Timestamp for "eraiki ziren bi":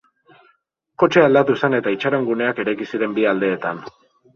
2.67-3.33